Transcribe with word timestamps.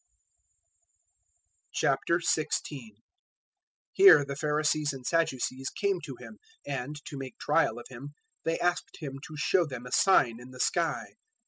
016:001 1.75 2.91
Here 3.91 4.25
the 4.25 4.35
Pharisees 4.35 4.93
and 4.93 5.05
Sadducees 5.05 5.69
came 5.69 6.01
to 6.01 6.15
Him; 6.15 6.39
and, 6.65 6.95
to 7.05 7.17
make 7.19 7.37
trial 7.37 7.77
of 7.77 7.85
Him, 7.89 8.15
they 8.43 8.57
asked 8.59 8.97
Him 8.97 9.19
to 9.27 9.35
show 9.37 9.67
them 9.67 9.85
a 9.85 9.91
sign 9.91 10.39
in 10.39 10.49
the 10.49 10.59
sky. 10.59 11.13